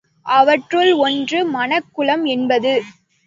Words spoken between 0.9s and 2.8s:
ஒன்று மணக் குளம் என்பது.